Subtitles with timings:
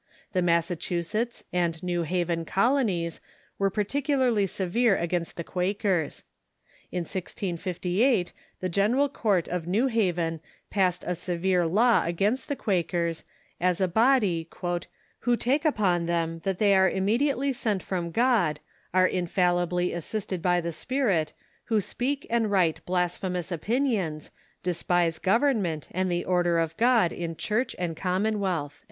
[0.33, 3.21] The Massa chusetts and New Haven colonies
[3.59, 6.23] were particulai' Intolerance in j ggvere against the Quakers.
[6.91, 10.39] In 1658 the Gen New England J ^^ eral Court of New Haven
[10.71, 13.23] passed a severe law against the Quakers,
[13.59, 14.85] as a body 'Svho
[15.37, 18.59] take upon them that they are immediately sent from God,
[18.95, 21.33] are infallibly assisted by the Spirit,
[21.65, 24.31] who speak and write blasphemous opinions,
[24.63, 28.79] despise government, and the order of God in Church and Common wealth."